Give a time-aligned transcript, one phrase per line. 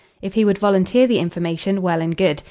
[0.19, 2.39] If he would volunteer the information, well and good.